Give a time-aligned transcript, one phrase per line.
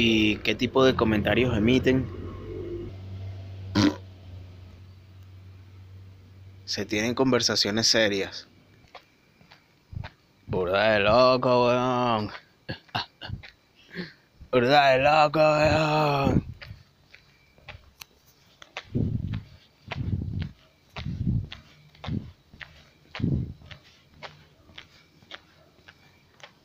[0.00, 2.06] y qué tipo de comentarios emiten.
[6.64, 8.46] Se tienen conversaciones serias.
[10.46, 12.30] Burda de loco, weón.
[14.52, 16.46] Burda de loco, weón.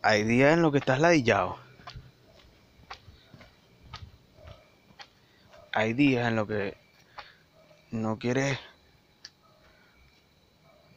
[0.03, 1.62] Hay días en los que estás ladillado.
[5.75, 6.77] Hay días en los que
[7.89, 8.59] no quieres.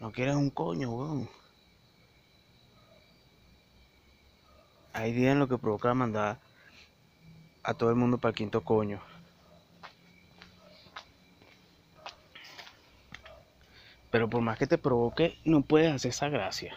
[0.00, 1.30] No quieres un coño, weón.
[4.92, 6.38] Hay días en los que provoca mandar
[7.62, 9.00] a todo el mundo para el quinto coño.
[14.10, 16.76] Pero por más que te provoque, no puedes hacer esa gracia.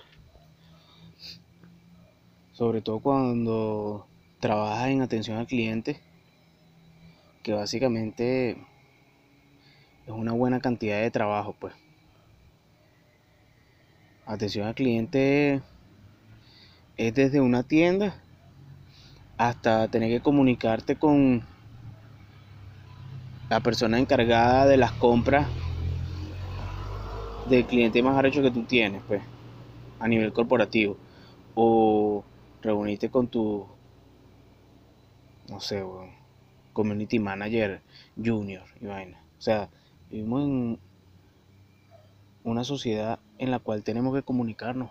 [2.53, 4.07] Sobre todo cuando
[4.39, 6.01] trabajas en atención al cliente,
[7.53, 8.51] básicamente
[10.05, 11.73] es una buena cantidad de trabajo, pues.
[14.25, 15.61] Atención al cliente
[16.97, 18.21] es desde una tienda
[19.37, 21.47] hasta tener que comunicarte con
[23.49, 25.47] la persona encargada de las compras
[27.45, 29.23] del cliente más arrecho que tú tienes, pues,
[29.99, 30.97] a nivel corporativo.
[31.55, 32.23] O
[32.61, 33.65] reunirte con tu,
[35.49, 35.83] no sé,
[36.79, 37.81] community manager
[38.15, 39.21] junior y vaina.
[39.37, 39.67] O sea,
[40.09, 40.79] vivimos en
[42.45, 44.89] una sociedad en la cual tenemos que comunicarnos.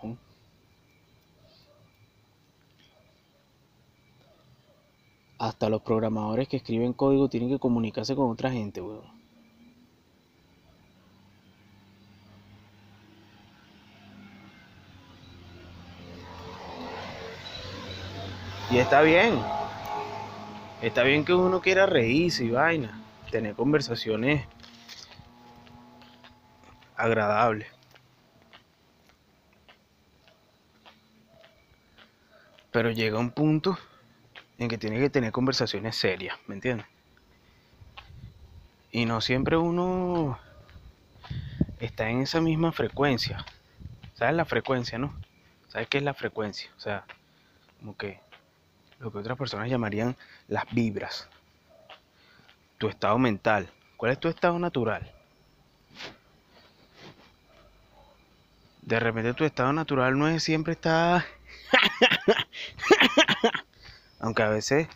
[5.39, 9.01] Hasta los programadores que escriben código tienen que comunicarse con otra gente, weón.
[18.69, 19.58] Y está bien.
[20.81, 23.01] Está bien que uno quiera reírse y vaina.
[23.31, 24.47] Tener conversaciones
[26.95, 27.67] agradables.
[32.71, 33.77] Pero llega un punto
[34.57, 36.87] en que tiene que tener conversaciones serias, ¿me entiendes?
[38.91, 40.39] Y no siempre uno
[41.79, 43.43] está en esa misma frecuencia.
[44.13, 45.13] ¿Sabes la frecuencia, no?
[45.67, 46.71] ¿Sabes qué es la frecuencia?
[46.77, 47.05] O sea,
[47.79, 48.21] como que
[48.99, 50.15] lo que otras personas llamarían
[50.47, 51.27] las vibras.
[52.77, 53.69] Tu estado mental.
[53.97, 55.11] ¿Cuál es tu estado natural?
[58.81, 61.23] De repente tu estado natural no es siempre estar...
[64.19, 64.87] Aunque a veces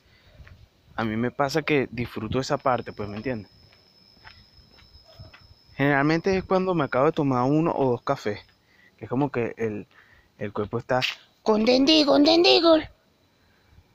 [0.95, 3.51] a mí me pasa que disfruto esa parte, pues me entiendes.
[5.75, 8.39] Generalmente es cuando me acabo de tomar uno o dos cafés.
[8.97, 9.87] Que es como que el,
[10.37, 10.99] el cuerpo está
[11.41, 12.77] contendido, contendido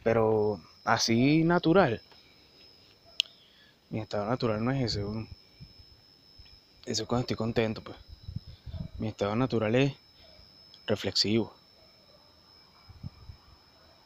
[0.03, 2.01] pero así natural.
[3.91, 5.01] Mi estado natural no es ese,
[6.87, 7.97] Eso es cuando estoy contento, pues.
[8.99, 9.95] Mi estado natural es
[10.87, 11.55] reflexivo,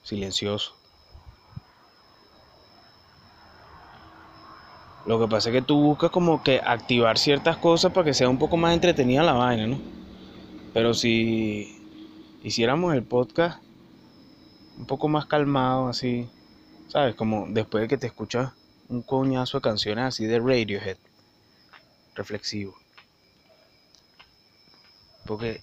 [0.02, 0.75] silencioso.
[5.06, 8.28] Lo que pasa es que tú buscas como que activar ciertas cosas para que sea
[8.28, 9.81] un poco más entretenida la vaina, ¿no?
[10.72, 11.82] Pero si
[12.44, 13.62] hiciéramos el podcast
[14.76, 16.28] un poco más calmado, así,
[16.88, 17.14] ¿sabes?
[17.14, 18.52] Como después de que te escuchas
[18.88, 20.98] un coñazo de canciones así de Radiohead,
[22.14, 22.74] reflexivo.
[25.24, 25.62] Porque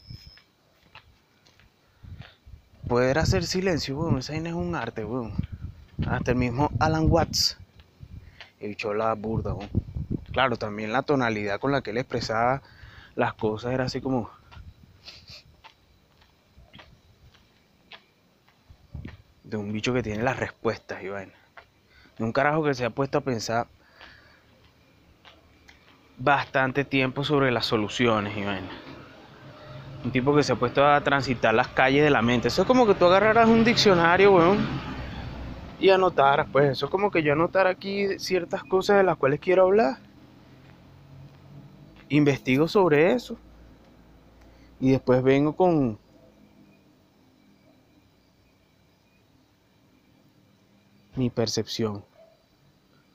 [2.87, 5.33] poder hacer silencio, weón, esa es un arte, weón.
[6.07, 7.57] Hasta el mismo Alan Watts,
[8.59, 9.69] el bicho la burda, weón.
[10.31, 12.61] Claro, también la tonalidad con la que él expresaba
[13.15, 14.29] las cosas era así como
[19.49, 21.31] de un bicho que tiene las respuestas y De
[22.19, 23.67] un carajo que se ha puesto a pensar
[26.17, 28.43] bastante tiempo sobre las soluciones y
[30.03, 32.49] Un tipo que se ha puesto a transitar las calles de la mente.
[32.49, 34.57] Eso es como que tú agarraras un diccionario, weón,
[35.79, 36.71] y anotaras, pues.
[36.71, 39.97] Eso es como que yo anotar aquí ciertas cosas de las cuales quiero hablar.
[42.09, 43.37] Investigo sobre eso.
[44.81, 45.99] Y después vengo con
[51.19, 52.05] mi percepción,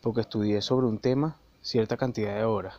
[0.03, 2.79] porque estudié sobre un tema cierta cantidad de horas.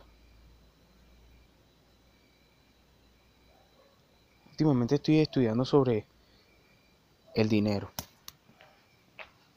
[4.52, 6.06] Últimamente estoy estudiando sobre
[7.34, 7.90] el dinero.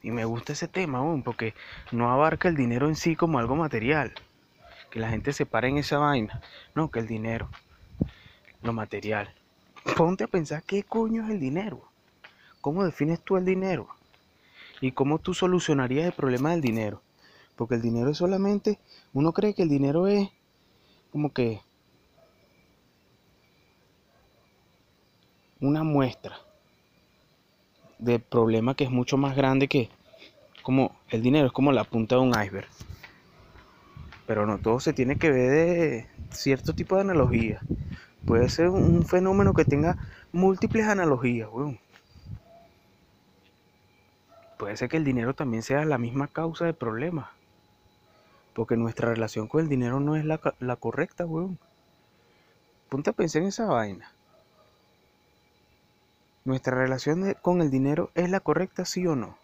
[0.02, 1.54] Y me gusta ese tema aún, porque
[1.92, 4.12] no abarca el dinero en sí como algo material.
[4.90, 6.42] Que la gente se pare en esa vaina.
[6.74, 7.48] No, que el dinero,
[8.62, 9.32] lo material.
[9.96, 11.88] Ponte a pensar qué coño es el dinero.
[12.60, 13.88] ¿Cómo defines tú el dinero?
[14.80, 17.02] ¿Y cómo tú solucionarías el problema del dinero?
[17.56, 18.78] Porque el dinero es solamente,
[19.12, 20.30] uno cree que el dinero es
[21.10, 21.60] como que
[25.60, 26.38] una muestra
[27.98, 29.90] del problema que es mucho más grande que
[30.62, 32.68] como el dinero es como la punta de un iceberg.
[34.26, 37.62] Pero no todo se tiene que ver de cierto tipo de analogía.
[38.24, 39.98] Puede ser un fenómeno que tenga
[40.32, 41.48] múltiples analogías,
[44.60, 47.32] Puede ser que el dinero también sea la misma causa del problema.
[48.52, 51.58] Porque nuestra relación con el dinero no es la, la correcta, weón.
[52.90, 54.12] Ponte a pensar en esa vaina.
[56.44, 59.38] ¿Nuestra relación con el dinero es la correcta, sí o no?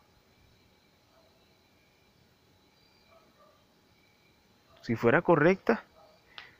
[4.82, 5.82] Si fuera correcta,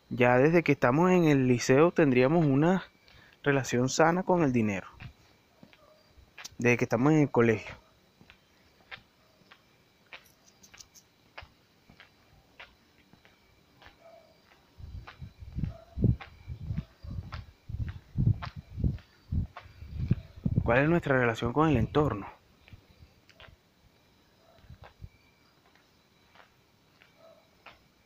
[0.09, 2.85] ya desde que estamos en el liceo tendríamos una
[3.43, 4.87] relación sana con el dinero.
[6.56, 7.86] Desde que estamos en el colegio.
[20.67, 22.27] ¿Cuál es nuestra relación con el entorno?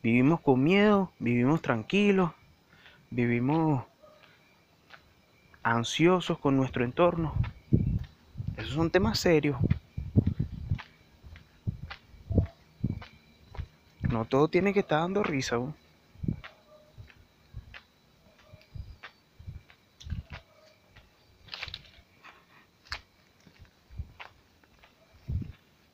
[0.03, 2.33] Vivimos con miedo, vivimos tranquilos,
[3.09, 3.87] vivimos
[5.63, 7.33] ansiosos con nuestro entorno.
[8.59, 9.57] Esos son temas serios.
[14.03, 15.57] No todo tiene que estar dando risa.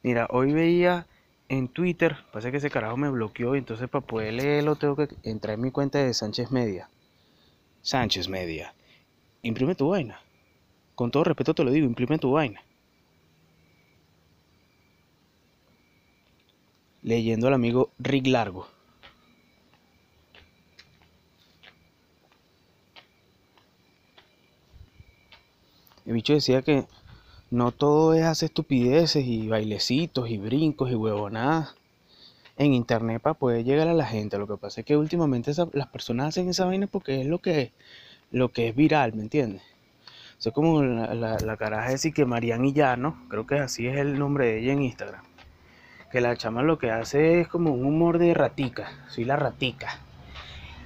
[0.07, 1.09] Mira, hoy veía
[1.49, 5.55] en Twitter, pasa que ese carajo me bloqueó entonces para poder leerlo tengo que entrar
[5.55, 6.89] en mi cuenta de Sánchez Media.
[7.83, 8.73] Sánchez Media.
[9.43, 10.21] Imprime tu vaina.
[10.95, 12.63] Con todo respeto te lo digo, imprime tu vaina.
[17.03, 18.69] Leyendo al amigo Rick Largo.
[26.05, 26.87] El bicho decía que
[27.51, 31.75] no todo es hacer estupideces y bailecitos y brincos y huevonadas
[32.57, 34.39] en internet para poder llegar a la gente.
[34.39, 37.73] Lo que pasa es que últimamente las personas hacen esa vaina porque es lo que,
[38.31, 39.63] lo que es viral, ¿me entiendes?
[40.45, 44.47] O como la, la, caraja de que Marian Llano, creo que así es el nombre
[44.47, 45.23] de ella en Instagram.
[46.13, 49.07] Que la chama lo que hace es como un humor de ratica.
[49.09, 49.99] Soy la ratica.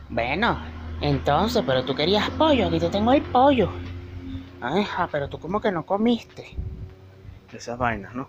[0.09, 0.59] Bueno,
[1.01, 3.71] entonces, pero tú querías pollo, aquí te tengo el pollo.
[4.61, 6.55] Ajá, pero tú como que no comiste.
[7.53, 8.29] Esas vainas, ¿no?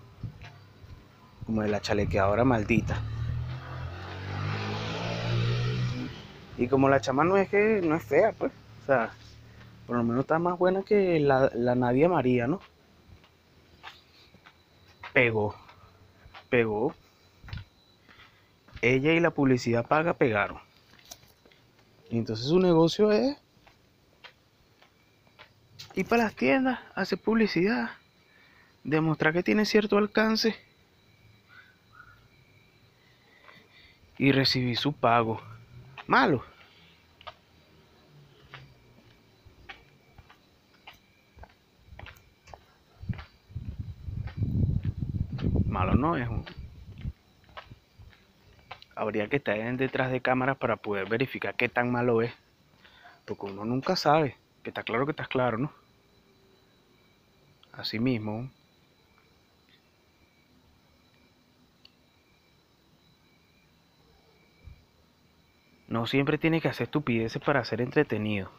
[1.45, 3.01] Como de la chalequeadora maldita.
[6.57, 8.51] Y como la chama no es que no es fea, pues.
[8.83, 9.11] O sea,
[9.87, 12.61] por lo menos está más buena que la, la Nadia María, ¿no?
[15.13, 15.55] Pegó.
[16.49, 16.93] Pegó.
[18.81, 20.59] Ella y la publicidad paga pegaron.
[22.09, 23.40] Y entonces su negocio es
[25.95, 27.91] y para las tiendas, hacer publicidad,
[28.83, 30.55] demostrar que tiene cierto alcance
[34.17, 35.41] y recibir su pago.
[36.07, 36.43] Malo.
[45.67, 46.27] Malo no es.
[48.95, 52.33] Habría que estar detrás de cámaras para poder verificar qué tan malo es.
[53.25, 54.37] Porque uno nunca sabe.
[54.63, 55.80] Que está claro que estás claro, ¿no?
[57.73, 58.49] Asimismo,
[65.87, 68.49] no siempre tienes que hacer estupideces para ser entretenido.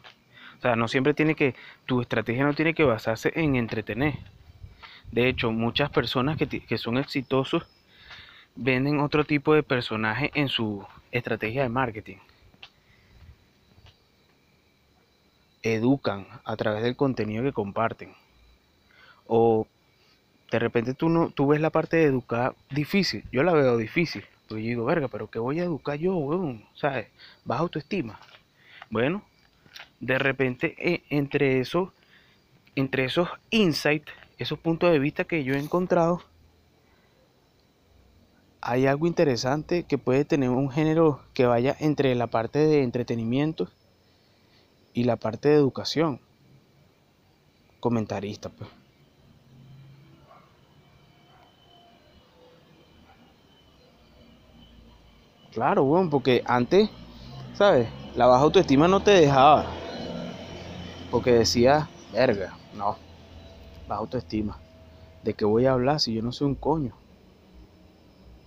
[0.57, 1.55] O sea, no siempre tiene que,
[1.85, 4.15] tu estrategia no tiene que basarse en entretener.
[5.11, 7.67] De hecho, muchas personas que, que son exitosos
[8.55, 12.17] venden otro tipo de personaje en su estrategia de marketing.
[15.61, 18.13] Educan a través del contenido que comparten.
[19.27, 19.67] O
[20.51, 23.23] de repente tú, no, tú ves la parte de educar difícil.
[23.31, 24.23] Yo la veo difícil.
[24.47, 26.63] Pues yo digo, verga, pero ¿qué voy a educar yo, weón?
[26.75, 27.07] ¿Sabes?
[27.43, 28.19] Baja autoestima.
[28.89, 29.23] Bueno,
[29.99, 31.89] de repente e, entre esos,
[32.75, 36.21] entre esos insights, esos puntos de vista que yo he encontrado,
[38.61, 43.69] hay algo interesante que puede tener un género que vaya entre la parte de entretenimiento
[44.93, 46.19] y la parte de educación.
[47.79, 48.82] Comentarista, pues.
[55.53, 56.89] Claro, bueno, porque antes,
[57.53, 57.87] ¿sabes?
[58.15, 59.67] La baja autoestima no te dejaba.
[61.11, 62.97] Porque decía, verga, no,
[63.87, 64.59] baja autoestima.
[65.21, 66.95] ¿De qué voy a hablar si yo no soy un coño?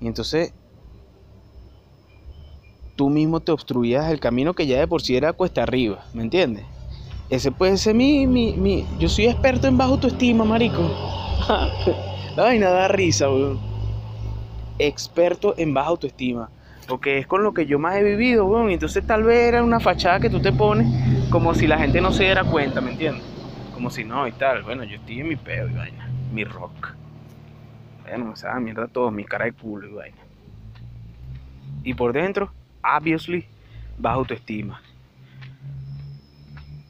[0.00, 0.52] Y entonces
[2.96, 6.22] tú mismo te obstruías el camino que ya de por sí era cuesta arriba, ¿me
[6.22, 6.66] entiendes?
[7.30, 8.84] Ese puede ser mi, mi, mi...
[8.98, 10.82] Yo soy experto en bajo autoestima, marico.
[12.36, 13.60] La vaina da risa, weón.
[14.78, 16.50] Experto en baja autoestima.
[16.86, 18.70] Porque es con lo que yo más he vivido, weón.
[18.70, 20.86] Entonces tal vez era una fachada que tú te pones
[21.30, 23.24] como si la gente no se diera cuenta, ¿me entiendes?
[23.72, 24.62] Como si no y tal.
[24.62, 26.10] Bueno, yo estoy en mi pedo y vaina.
[26.32, 26.94] Mi rock.
[28.02, 30.18] Bueno, o sea, mierda todo, mi cara de culo y vaina.
[31.82, 32.52] Y por dentro,
[32.82, 33.46] obviously,
[33.98, 34.80] baja autoestima.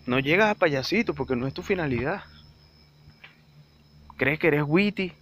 [0.06, 2.22] No llegas a payasito porque no es tu finalidad.
[4.16, 5.12] Crees que eres witty,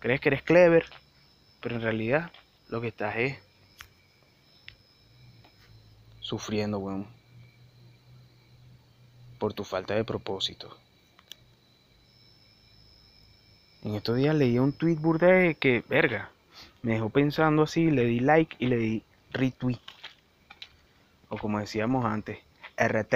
[0.00, 0.86] crees que eres clever,
[1.60, 2.30] pero en realidad
[2.72, 3.36] lo que estás es
[6.20, 7.06] sufriendo, weón,
[9.38, 10.74] por tu falta de propósito.
[13.82, 16.30] En estos días leí un tweet burde que, verga,
[16.80, 19.02] me dejó pensando así, le di like y le di
[19.32, 19.80] retweet.
[21.28, 22.38] O como decíamos antes,
[22.78, 23.14] RT.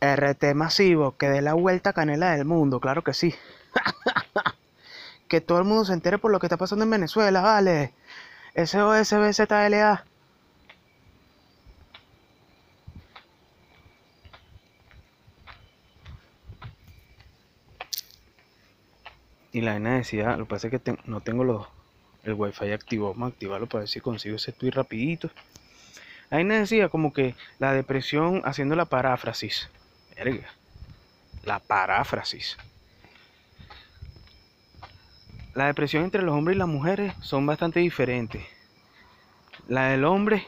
[0.00, 3.34] RT masivo, que dé la vuelta canela del mundo, claro que sí.
[5.28, 7.92] que todo el mundo se entere por lo que está pasando en Venezuela, vale.
[8.66, 10.04] SOSBZLA.
[19.52, 21.66] Y la decía, lo que pasa es que no tengo los,
[22.22, 25.30] el wifi activo, vamos a activarlo para ver si consigo ese tweet rapidito.
[26.30, 29.70] La nena decía como que la depresión haciendo la paráfrasis
[31.44, 32.56] la paráfrasis.
[35.58, 38.44] La depresión entre los hombres y las mujeres son bastante diferentes.
[39.66, 40.46] La del hombre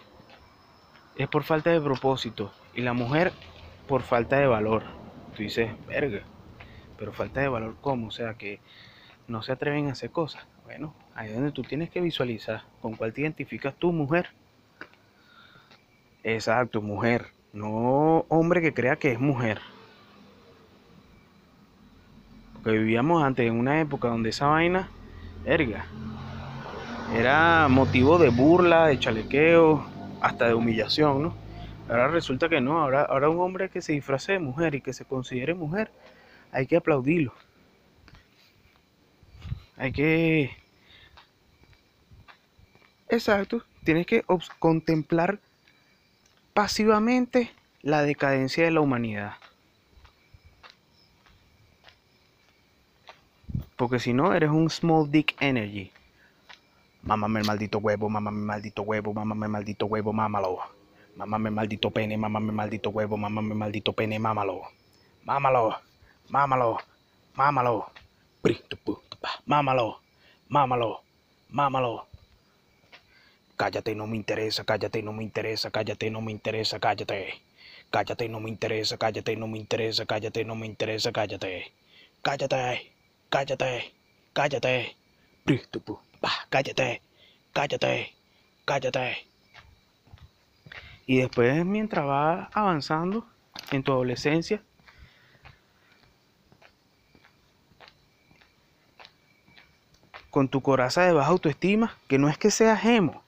[1.17, 3.33] es por falta de propósito y la mujer
[3.89, 4.85] por falta de valor.
[5.35, 6.23] Tú dices, verga,
[6.97, 8.07] pero falta de valor ¿cómo?
[8.07, 8.61] O sea, que
[9.27, 10.47] no se atreven a hacer cosas.
[10.63, 14.29] Bueno, ahí es donde tú tienes que visualizar con cuál te identificas tú, mujer.
[16.23, 17.33] Exacto, mujer.
[17.53, 19.61] No hombre que crea que es mujer.
[22.63, 24.89] Porque vivíamos antes en una época donde esa vaina,
[25.45, 25.87] erga,
[27.15, 29.85] era motivo de burla, de chalequeo,
[30.21, 31.35] hasta de humillación, ¿no?
[31.89, 34.93] Ahora resulta que no, ahora, ahora un hombre que se disfrace de mujer y que
[34.93, 35.91] se considere mujer,
[36.53, 37.35] hay que aplaudirlo.
[39.77, 40.51] Hay que...
[43.09, 44.25] Exacto, tienes que
[44.61, 45.41] contemplar
[46.55, 47.51] pasivamente
[47.83, 49.33] la decadencia de la humanidad.
[53.81, 55.91] Porque si no, eres un small dick energy.
[57.03, 60.59] Mámame el maldito huevo, mámame el maldito huevo, mámame el maldito huevo, mámalo.
[61.17, 64.61] Mámame el maldito pene, mámame el maldito huevo, mámame el maldito pene, mámalo.
[65.25, 65.81] Mámalo,
[66.29, 66.77] mámalo,
[67.35, 67.91] mámalo.
[69.47, 70.01] Mámalo,
[70.51, 71.03] mámalo,
[71.49, 72.07] mámalo.
[73.57, 77.33] Cállate, no me interesa, cállate, no me interesa, cállate, no me interesa, cállate.
[77.89, 81.73] Cállate, no me interesa, cállate, no me interesa, cállate, no me interesa, cállate.
[82.21, 83.00] Cállate,
[83.31, 83.95] cállate,
[84.33, 84.97] cállate.
[86.51, 87.03] Cállate,
[87.53, 88.15] cállate,
[88.65, 89.27] cállate.
[91.07, 93.27] Y después, mientras vas avanzando
[93.71, 94.63] en tu adolescencia,
[100.31, 103.25] con tu coraza de baja autoestima, que no es que seas emo,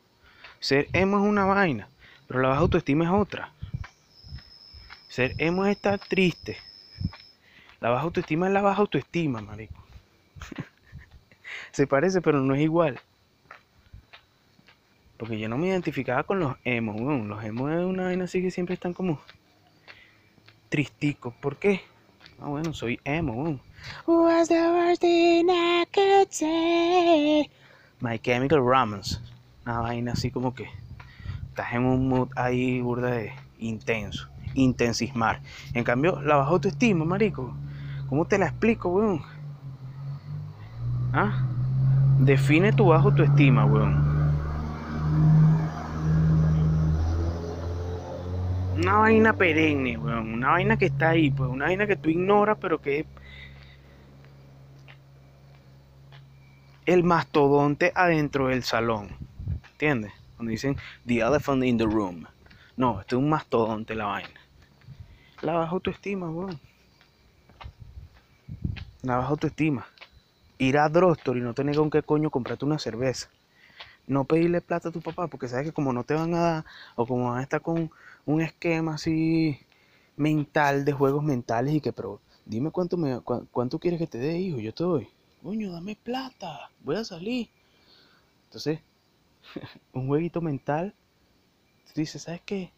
[0.61, 1.88] ser emo es una vaina,
[2.28, 3.52] pero la baja autoestima es otra.
[5.09, 6.59] Ser emo es estar triste.
[7.80, 9.82] La baja autoestima es la baja autoestima, marico.
[11.72, 13.00] Se parece, pero no es igual.
[15.16, 18.50] Porque yo no me identificaba con los emos, Los emos es una vaina así que
[18.50, 19.20] siempre están como
[20.68, 21.34] tristicos.
[21.34, 21.82] ¿Por qué?
[22.40, 23.61] Ah, bueno, soy emo,
[24.06, 27.50] What's the worst thing I could say?
[28.00, 29.20] My Chemical Romance
[29.64, 30.68] una vaina así como que
[31.49, 35.40] estás en un mood ahí burda de intenso, intensismar.
[35.75, 37.54] En cambio, la baja autoestima, marico,
[38.08, 39.22] ¿cómo te la explico, weón?
[41.12, 41.47] ¿Ah?
[42.21, 44.12] Define tu baja autoestima, weón.
[48.76, 50.33] Una vaina perenne, weón.
[50.35, 51.50] Una vaina que está ahí, pues.
[51.50, 53.04] Una vaina que tú ignoras, pero que
[56.87, 59.11] el mastodonte adentro del salón.
[59.73, 60.12] ¿Entiendes?
[60.37, 60.76] Cuando dicen
[61.07, 62.26] the elephant in the room.
[62.76, 64.40] No, este es un mastodonte la vaina.
[65.42, 66.59] La baja autoestima, weón.
[69.02, 69.87] La baja autoestima.
[70.59, 73.28] Ir a Drostor y no tener con qué coño comprarte una cerveza.
[74.06, 76.64] No pedirle plata a tu papá porque sabes que como no te van a dar
[76.97, 77.90] o como van a estar con
[78.26, 79.59] un esquema así
[80.16, 84.38] mental de juegos mentales y que pero dime cuánto me cuánto quieres que te dé
[84.38, 85.09] hijo yo te doy
[85.42, 87.49] coño, dame plata, voy a salir.
[88.44, 88.80] Entonces,
[89.92, 90.94] un jueguito mental,
[91.87, 92.71] tú dices, ¿sabes qué?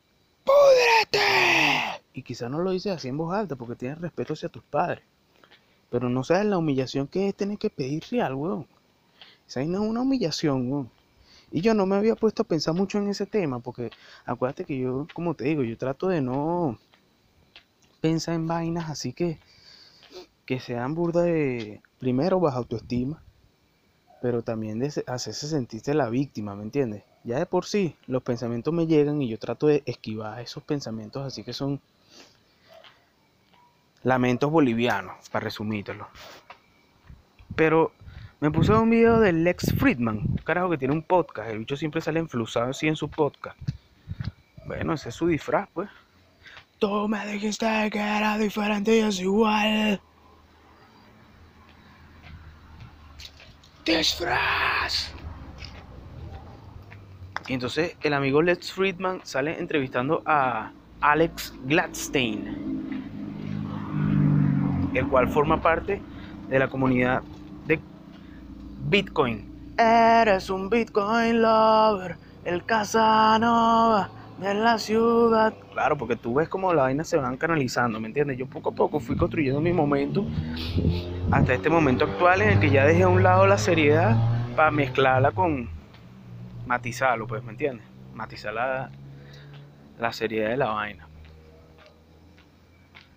[0.45, 2.03] ¡Púdrete!
[2.15, 5.05] Y quizá no lo dices así en voz alta porque tienes respeto hacia tus padres.
[5.95, 8.67] Pero no sabes la humillación que es tener que pedir real, weón.
[9.47, 10.91] Esa no es una humillación, weón.
[11.53, 13.93] Y yo no me había puesto a pensar mucho en ese tema, porque
[14.27, 16.81] acuérdate que yo, como te digo, yo trato de no
[18.01, 19.39] pensar en vainas así que,
[20.47, 23.23] que sean burda de, primero, baja autoestima,
[24.21, 27.05] pero también de hacerse sentirse la víctima, ¿me entiendes?
[27.23, 31.25] Ya de por sí, los pensamientos me llegan y yo trato de esquivar esos pensamientos
[31.25, 31.81] así que son
[34.05, 36.09] lamentos bolivianos, para resumírtelo.
[37.57, 37.93] Pero
[38.41, 41.51] me puse un video de Lex Friedman, un carajo que tiene un podcast.
[41.51, 43.59] El bicho siempre sale enflusado así en su podcast.
[44.67, 45.89] Bueno, ese es su disfraz, pues.
[46.79, 50.01] Tú me dijiste que era diferente y es igual.
[53.85, 55.15] Disfraz.
[57.47, 62.94] Y entonces el amigo Lex Friedman sale entrevistando a Alex Gladstein,
[64.95, 66.01] el cual forma parte
[66.49, 67.23] de la comunidad
[68.87, 69.75] Bitcoin.
[69.79, 75.55] Eres un Bitcoin lover, el Casanova de la ciudad.
[75.73, 78.37] Claro, porque tú ves como las vainas se van canalizando, ¿me entiendes?
[78.37, 80.27] Yo poco a poco fui construyendo mi momento
[81.31, 84.17] hasta este momento actual en el que ya dejé a un lado la seriedad
[84.55, 85.69] para mezclarla con
[86.67, 87.87] matizarlo, pues, ¿me entiendes?
[88.15, 88.91] Matizar la,
[89.99, 91.09] la seriedad de la vaina.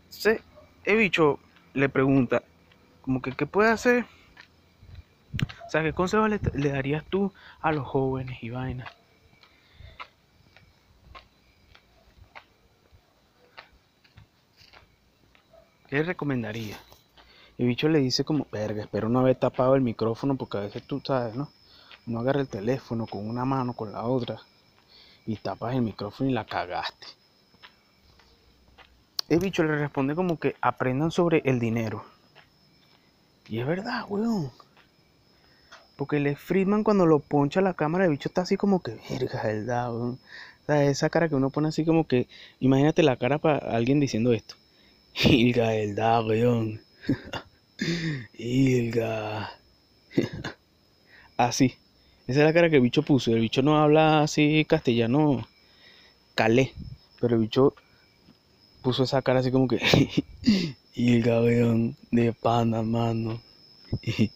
[0.05, 0.41] Entonces,
[0.85, 1.39] el bicho
[1.77, 2.43] le pregunta,
[3.01, 4.05] como que, ¿qué puede hacer?
[5.65, 8.89] O sea, ¿qué consejo le, darías tú a los jóvenes y vainas?
[15.87, 16.77] ¿Qué recomendaría?
[17.57, 20.83] El bicho le dice como, verga, espero no haber tapado el micrófono porque a veces
[20.83, 21.51] tú sabes, ¿no?
[22.07, 24.41] Uno agarra el teléfono con una mano, con la otra,
[25.25, 27.07] y tapas el micrófono y la cagaste.
[29.29, 32.05] El bicho le responde como que aprendan sobre el dinero.
[33.49, 34.51] Y es verdad, weón.
[35.97, 39.43] Porque el Friedman cuando lo poncha la cámara, el bicho está así como que, verga,
[39.43, 40.17] verdad, O
[40.65, 42.27] sea, esa cara que uno pone así como que,
[42.59, 44.55] imagínate la cara para alguien diciendo esto.
[45.23, 46.81] Ilga, verdad, weón.
[48.33, 49.49] Ilga.
[51.37, 51.75] así.
[52.27, 53.31] Esa es la cara que el bicho puso.
[53.31, 55.47] El bicho no habla así castellano
[56.35, 56.73] calé.
[57.19, 57.73] Pero el bicho
[58.87, 59.81] puso esa cara así como que.
[60.95, 61.97] Ilga, weón.
[62.09, 63.41] De pana, mano.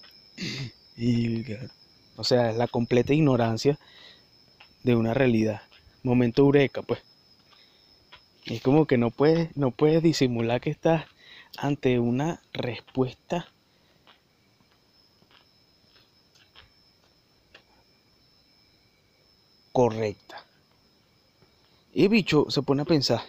[2.17, 3.79] O sea, es la completa ignorancia
[4.83, 5.61] de una realidad.
[6.03, 7.01] Momento eureka, pues.
[8.45, 11.05] Es como que no puedes, no puedes disimular que estás
[11.57, 13.47] ante una respuesta
[19.71, 20.45] correcta.
[21.93, 23.21] Y bicho se pone a pensar.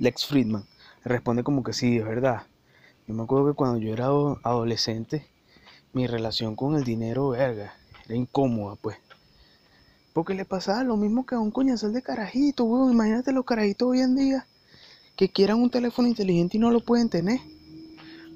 [0.00, 0.64] Lex Friedman
[1.04, 2.42] responde como que sí, es verdad.
[3.06, 5.26] Yo me acuerdo que cuando yo era adolescente,
[5.92, 7.74] mi relación con el dinero, verga,
[8.06, 8.96] era incómoda, pues.
[10.14, 12.92] Porque le pasaba lo mismo que a un coñazal de carajito, weón.
[12.92, 14.46] Imagínate los carajitos hoy en día
[15.16, 17.38] que quieran un teléfono inteligente y no lo pueden tener.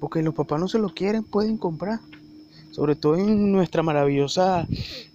[0.00, 2.00] Porque los papás no se lo quieren, pueden comprar.
[2.72, 4.66] Sobre todo en nuestra maravillosa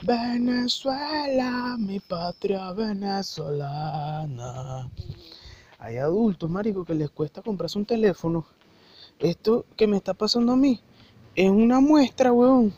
[0.02, 3.68] Venezuela, mi patria venezolana.
[5.80, 8.46] Hay adultos, marico, que les cuesta comprarse un teléfono.
[9.18, 10.80] Esto que me está pasando a mí
[11.34, 12.72] es una muestra, weón.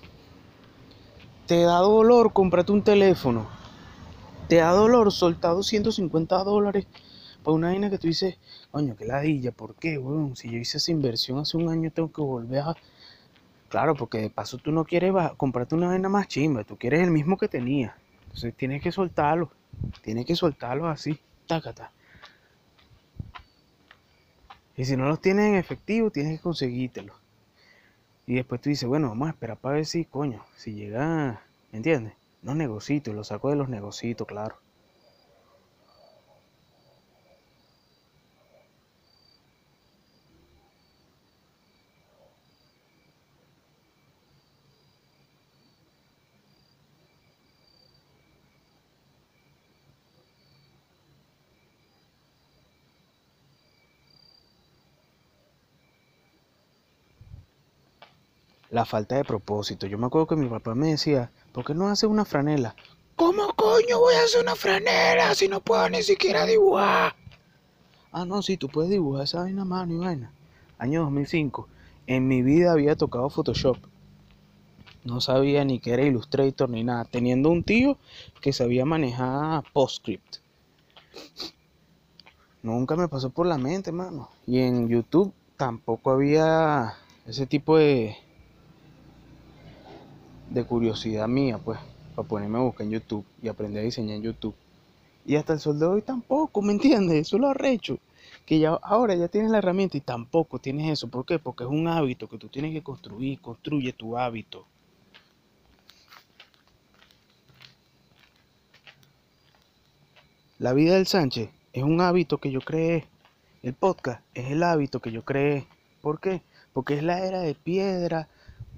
[1.46, 3.46] Te da dolor comprarte un teléfono.
[4.48, 6.86] Te da dolor soltar 250 dólares
[7.42, 8.38] para una vaina que tú dices,
[8.70, 10.36] coño, qué ladilla, ¿por qué, weón?
[10.36, 12.74] Si yo hice esa inversión hace un año, tengo que volver a.
[13.68, 17.10] Claro, porque de paso tú no quieres comprarte una vaina más chimba, tú quieres el
[17.10, 17.94] mismo que tenías.
[18.22, 19.50] Entonces tienes que soltarlo.
[20.02, 21.18] Tienes que soltarlo así.
[21.46, 21.92] Tácata.
[24.76, 27.14] Y si no los tienes en efectivo, tienes que conseguírtelo.
[28.26, 31.78] Y después tú dices, bueno, vamos a esperar para ver si, coño, si llega, ¿me
[31.78, 32.14] entiendes?
[32.42, 34.56] No negocitos, lo saco de los negocitos, claro.
[58.78, 59.88] La falta de propósito.
[59.88, 62.76] Yo me acuerdo que mi papá me decía, ¿por qué no hace una franela?
[63.16, 67.16] ¿Cómo coño voy a hacer una franela si no puedo ni siquiera dibujar?
[68.12, 70.30] Ah, no, sí, tú puedes dibujar esa vaina mano y vaina.
[70.78, 71.66] Año 2005.
[72.06, 73.78] En mi vida había tocado Photoshop.
[75.02, 77.04] No sabía ni qué era Illustrator ni nada.
[77.04, 77.98] Teniendo un tío
[78.40, 80.36] que sabía manejar PostScript.
[82.62, 84.30] Nunca me pasó por la mente, mano.
[84.46, 86.94] Y en YouTube tampoco había
[87.26, 88.16] ese tipo de
[90.50, 91.78] de curiosidad mía, pues,
[92.14, 94.54] para ponerme a buscar en YouTube y aprender a diseñar en YouTube.
[95.24, 97.28] Y hasta el sol de hoy tampoco, ¿me entiendes?
[97.28, 97.98] Eso lo arrecho.
[98.46, 101.08] Que ya ahora ya tienes la herramienta y tampoco tienes eso.
[101.08, 101.38] ¿Por qué?
[101.38, 103.38] Porque es un hábito que tú tienes que construir.
[103.40, 104.66] Construye tu hábito.
[110.58, 113.06] La vida del Sánchez es un hábito que yo creé.
[113.62, 115.66] El podcast es el hábito que yo creé.
[116.00, 116.42] ¿Por qué?
[116.72, 118.28] Porque es la era de piedra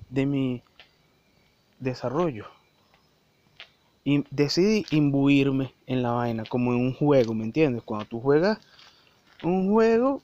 [0.09, 0.63] de mi
[1.81, 2.47] desarrollo.
[4.05, 7.83] Y decidí imbuirme en la vaina, como en un juego, ¿me entiendes?
[7.83, 8.59] Cuando tú juegas
[9.43, 10.23] un juego,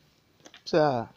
[0.65, 1.11] o sea,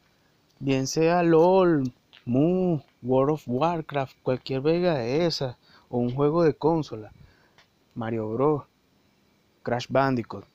[0.59, 1.91] bien sea LOL,
[2.25, 5.57] Mu, World of Warcraft, cualquier vega de esa,
[5.89, 7.11] o un juego de consola,
[7.95, 8.63] Mario Bros,
[9.63, 10.45] Crash Bandicoot,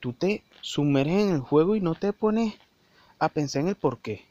[0.00, 2.54] tú te sumerges en el juego y no te pones
[3.18, 4.27] a pensar en el por qué.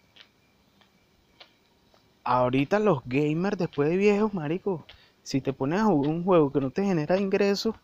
[2.30, 4.86] Ahorita los gamers después de viejos, marico,
[5.24, 7.80] si te pones a jugar un juego que no te genera ingresos, o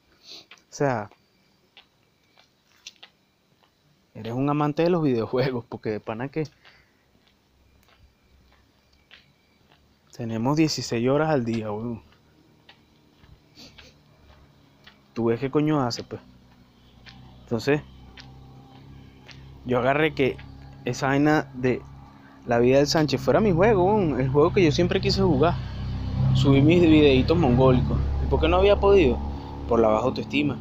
[0.68, 1.10] sea,
[4.14, 6.44] eres un amante de los videojuegos, porque de pana que
[10.18, 12.04] tenemos 16 horas al día, weón.
[15.14, 16.22] ¿Tú ves qué coño hace, pues?
[17.44, 17.82] Entonces,
[19.64, 20.36] yo agarré que
[20.84, 21.82] esa vaina de
[22.46, 25.56] la vida del Sánchez fuera mi juego, weón, el juego que yo siempre quise jugar
[26.36, 27.98] subí mis videitos mongólicos.
[28.24, 29.18] ¿Y por qué no había podido?
[29.68, 30.58] Por la baja autoestima,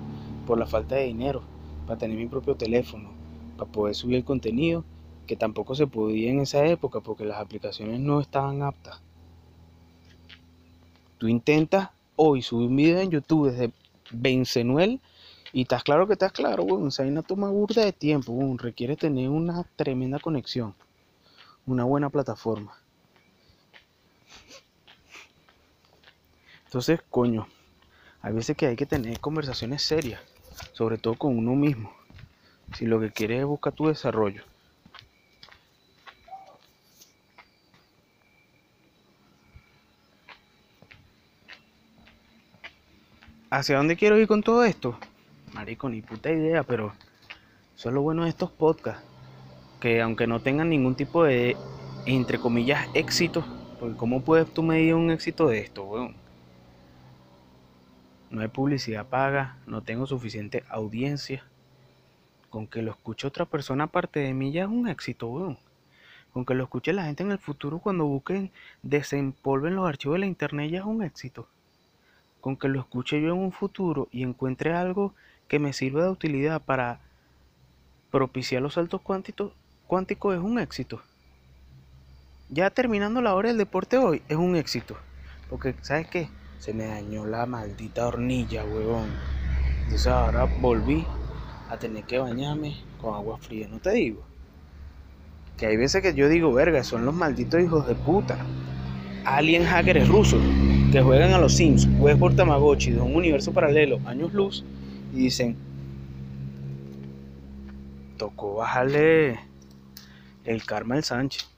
[0.47, 1.43] por la falta de dinero,
[1.87, 3.11] para tener mi propio teléfono,
[3.57, 4.85] para poder subir el contenido,
[5.27, 9.01] que tampoco se podía en esa época porque las aplicaciones no estaban aptas.
[11.19, 13.73] Tú intentas hoy subir un video en YouTube desde
[14.11, 15.01] Bencenuel
[15.53, 19.29] y estás claro que estás claro, bueno, o una toma burda de tiempo, requiere tener
[19.29, 20.75] una tremenda conexión,
[21.67, 22.77] una buena plataforma.
[26.65, 27.47] Entonces, coño,
[28.23, 30.23] hay veces que hay que tener conversaciones serias,
[30.73, 31.93] sobre todo con uno mismo,
[32.75, 34.43] si lo que quieres es buscar tu desarrollo.
[43.51, 44.99] ¿Hacia dónde quiero ir con todo esto?
[45.53, 46.95] Marico, ni puta idea, pero
[47.77, 49.12] eso es lo bueno de estos podcasts.
[49.83, 51.59] Que aunque no tengan ningún tipo de,
[52.07, 53.45] entre comillas, éxito,
[53.79, 56.15] porque ¿cómo puedes tú medir un éxito de esto, weón?
[58.33, 61.45] no hay publicidad paga, no tengo suficiente audiencia.
[62.49, 65.59] Con que lo escuche otra persona aparte de mí ya es un éxito, weón.
[66.33, 68.51] Con que lo escuche la gente en el futuro cuando busquen,
[68.83, 71.47] desempolven los archivos de la internet ya es un éxito.
[72.41, 75.15] Con que lo escuche yo en un futuro y encuentre algo
[75.47, 77.01] que me sirva de utilidad para
[78.11, 79.53] propiciar los saltos cuánticos,
[79.93, 81.03] cuánticos es un éxito.
[82.49, 84.97] Ya terminando la hora del deporte hoy es un éxito.
[85.51, 86.31] Porque, ¿sabes qué?
[86.61, 89.11] se me dañó la maldita hornilla, huevón.
[89.83, 91.05] Entonces ahora volví
[91.69, 94.23] a tener que bañarme con agua fría, ¿no te digo?
[95.59, 98.39] Que hay veces que yo digo, verga, son los malditos hijos de puta.
[99.27, 100.41] Alien hackers rusos
[100.91, 104.65] que juegan a los Sims, juegan por Tamagotchi de un universo paralelo, años luz,
[105.13, 105.55] y dicen,
[108.17, 109.52] tocó bajarle
[110.45, 111.49] el karma al Sánchez.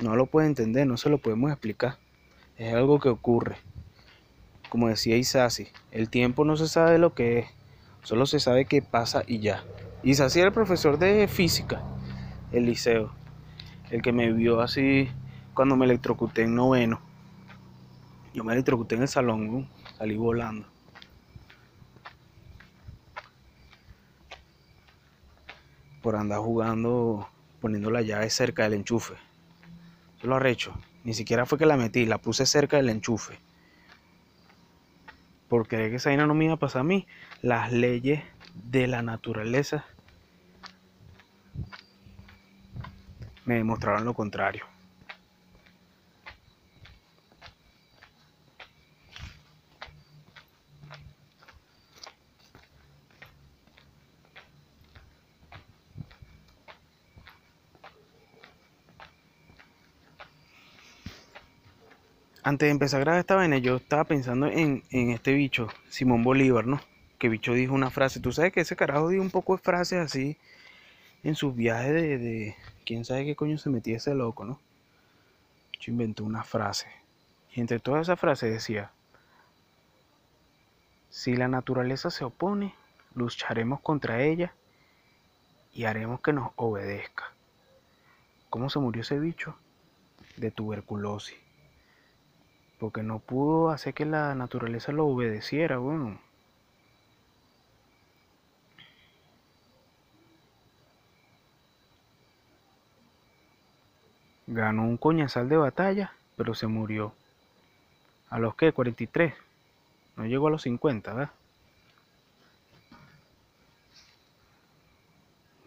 [0.00, 1.98] No lo puede entender, no se lo podemos explicar
[2.60, 3.56] es algo que ocurre.
[4.68, 7.46] Como decía Isasi, el tiempo no se sabe lo que es,
[8.02, 9.64] solo se sabe que pasa y ya.
[10.02, 11.82] Isasi era el profesor de física,
[12.52, 13.12] el liceo,
[13.90, 15.08] el que me vio así
[15.54, 17.00] cuando me electrocuté en noveno.
[18.34, 19.66] Yo me electrocuté en el salón,
[19.96, 20.66] salí volando.
[26.02, 27.28] Por andar jugando,
[27.60, 29.14] poniendo la llave cerca del enchufe.
[30.22, 30.74] Yo lo arrecho.
[31.04, 33.38] Ni siquiera fue que la metí, la puse cerca del enchufe.
[35.48, 37.06] Porque que esa vaina no me iba a pasar a mí.
[37.42, 38.22] Las leyes
[38.54, 39.84] de la naturaleza
[43.44, 44.64] me demostraron lo contrario.
[62.68, 66.80] Antes de a grabar esta vaina, yo estaba pensando en, este bicho, Simón Bolívar, ¿no?
[67.18, 68.20] que bicho dijo una frase.
[68.20, 70.38] Tú sabes que ese carajo dijo un poco de frases así
[71.22, 74.58] en sus viajes de, de quién sabe qué coño se metía ese loco, ¿no?
[75.80, 76.86] Yo inventó una frase.
[77.54, 78.90] Y entre todas esas frases decía,
[81.10, 82.74] si la naturaleza se opone,
[83.14, 84.54] lucharemos contra ella
[85.74, 87.32] y haremos que nos obedezca.
[88.48, 89.56] ¿Cómo se murió ese bicho?
[90.36, 91.36] De tuberculosis.
[92.80, 96.18] Porque no pudo hacer que la naturaleza lo obedeciera, bueno.
[104.48, 107.14] Ganó un coñazal de batalla, pero se murió.
[108.30, 108.72] ¿A los qué?
[108.72, 109.34] 43.
[110.16, 111.32] No llegó a los 50, ¿verdad?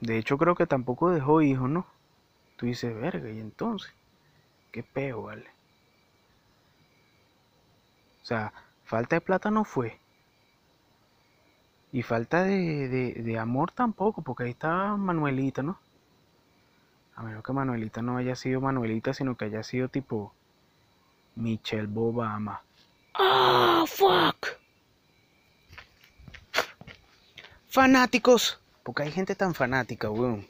[0.01, 1.87] De hecho, creo que tampoco dejó hijos, ¿no?
[2.57, 3.93] Tú dices, verga, y entonces,
[4.71, 5.52] qué peo, vale.
[8.23, 8.53] O sea,
[8.85, 9.99] falta de plata no fue.
[11.91, 15.77] Y falta de, de, de amor tampoco, porque ahí está Manuelita, ¿no?
[17.15, 20.33] A menos que Manuelita no haya sido Manuelita, sino que haya sido tipo
[21.35, 22.63] Michelle Obama.
[23.13, 24.47] ¡Ah, fuck!
[27.67, 28.59] Fanáticos.
[28.83, 30.47] Porque hay gente tan fanática, weón.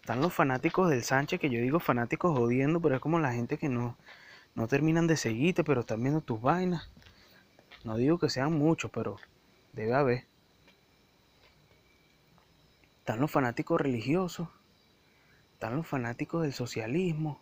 [0.00, 3.58] Están los fanáticos del Sánchez, que yo digo fanáticos jodiendo, pero es como la gente
[3.58, 3.96] que no,
[4.56, 6.90] no terminan de seguirte, pero están viendo tus vainas.
[7.84, 9.16] No digo que sean muchos, pero
[9.74, 10.24] debe haber.
[13.00, 14.48] Están los fanáticos religiosos,
[15.52, 17.38] están los fanáticos del socialismo,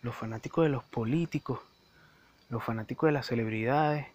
[0.00, 1.60] los fanáticos de los políticos,
[2.48, 4.06] los fanáticos de las celebridades.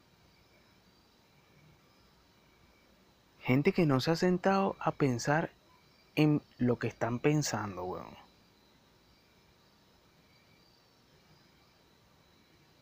[3.41, 5.51] Gente que no se ha sentado a pensar
[6.15, 8.22] en lo que están pensando, weón.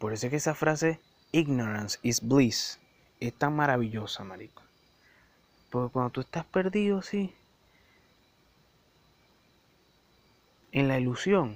[0.02, 1.00] Por eso es que esa frase,
[1.32, 2.80] ignorance is bliss,
[3.20, 4.64] es tan maravillosa, marico.
[5.70, 7.36] Porque cuando tú estás perdido así,
[10.72, 11.56] en la ilusión,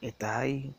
[0.00, 0.74] estás ahí.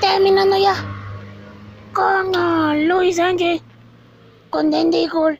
[0.00, 0.74] Terminando ya.
[1.92, 3.62] Con ah, Luis Sánchez.
[4.50, 5.38] Con Dandy Gold.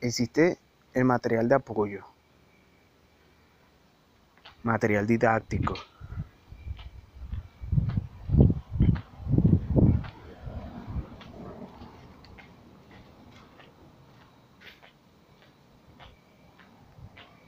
[0.00, 0.58] Existe
[0.94, 2.04] el material de apoyo,
[4.68, 5.74] material didáctico.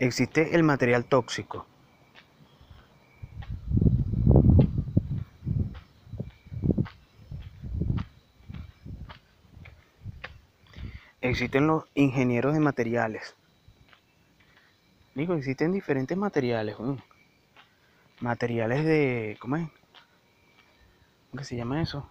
[0.00, 1.66] Existe el material tóxico.
[11.20, 13.37] Existen los ingenieros de materiales.
[15.14, 16.76] Digo, existen diferentes materiales.
[18.20, 19.37] Materiales de...
[19.40, 19.68] ¿Cómo es?
[21.30, 22.11] ¿Cómo que se llama eso?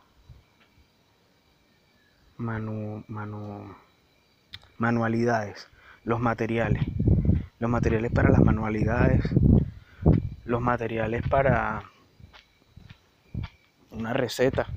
[2.37, 3.75] Manu, manu,
[4.77, 5.67] manualidades.
[6.03, 6.83] Los materiales.
[7.59, 9.23] Los materiales para las manualidades.
[10.45, 11.83] Los materiales para
[13.91, 14.67] una receta.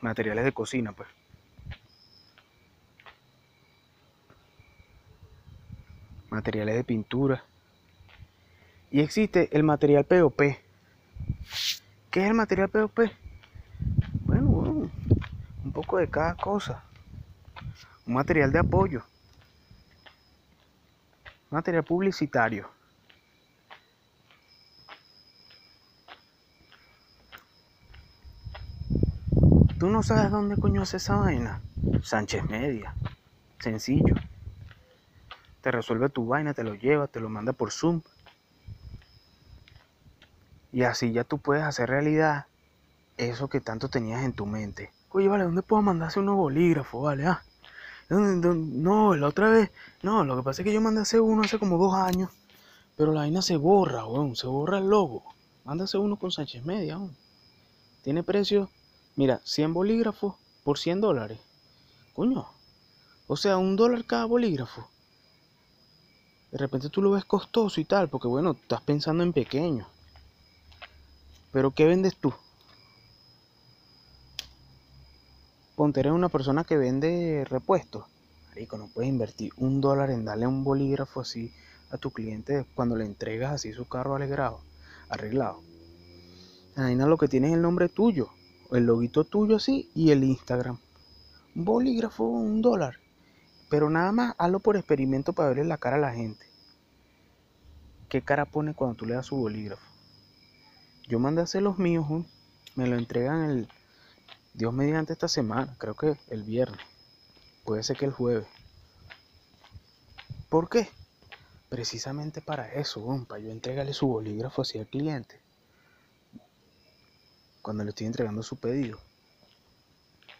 [0.00, 1.08] Materiales de cocina, pues.
[6.34, 7.44] materiales de pintura.
[8.94, 10.40] Y existe el material POP.
[12.12, 13.00] ¿Qué es el material POP?
[14.20, 14.88] Bueno,
[15.64, 16.84] un poco de cada cosa.
[18.06, 19.02] Un material de apoyo.
[21.50, 22.70] Un material publicitario.
[29.76, 31.60] ¿Tú no sabes dónde coño hace esa vaina?
[32.00, 32.94] Sánchez Media.
[33.58, 34.14] Sencillo
[35.64, 38.02] te resuelve tu vaina, te lo lleva, te lo manda por Zoom.
[40.74, 42.46] Y así ya tú puedes hacer realidad
[43.16, 44.92] eso que tanto tenías en tu mente.
[45.10, 47.28] Oye, vale, ¿dónde puedo mandarse unos bolígrafos, vale?
[47.28, 47.44] Ah,
[48.10, 49.70] no, la otra vez,
[50.02, 52.30] no, lo que pasa es que yo mandé hace uno hace como dos años,
[52.96, 55.22] pero la vaina se borra, weón, se borra el logo.
[55.64, 56.98] Mándase uno con Sánchez Media.
[58.02, 58.68] Tiene precio,
[59.14, 60.34] mira, 100 bolígrafos
[60.64, 61.38] por 100 dólares.
[62.14, 62.48] Coño,
[63.28, 64.88] o sea, un dólar cada bolígrafo
[66.54, 69.88] de repente tú lo ves costoso y tal, porque bueno, estás pensando en pequeño.
[71.54, 72.34] Pero ¿qué vendes tú?
[75.76, 78.06] Ponte, eres una persona que vende repuestos.
[78.48, 81.52] Marico, no puedes invertir un dólar en darle un bolígrafo así
[81.92, 84.62] a tu cliente cuando le entregas así su carro alegrado,
[85.08, 85.62] arreglado.
[86.74, 88.30] Ahí no lo que tienes es el nombre tuyo,
[88.72, 90.80] el loguito tuyo así y el Instagram.
[91.54, 92.96] Un bolígrafo, un dólar.
[93.70, 96.46] Pero nada más hazlo por experimento para verle la cara a la gente.
[98.08, 99.93] ¿Qué cara pone cuando tú le das su bolígrafo?
[101.06, 102.06] Yo mandé a hacer los míos,
[102.76, 103.68] me lo entregan el
[104.54, 106.80] Dios mediante esta semana, creo que el viernes.
[107.64, 108.46] Puede ser que el jueves.
[110.48, 110.88] ¿Por qué?
[111.68, 115.40] Precisamente para eso, para yo entregarle su bolígrafo así al cliente.
[117.62, 119.00] Cuando le estoy entregando su pedido.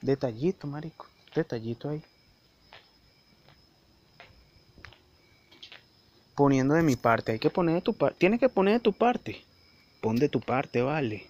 [0.00, 1.06] Detallito, marico.
[1.34, 2.04] Detallito ahí.
[6.34, 7.32] Poniendo de mi parte.
[7.32, 8.18] Hay que poner de tu parte.
[8.18, 9.44] Tienes que poner de tu parte.
[10.04, 11.22] Pon de tu parte, vale.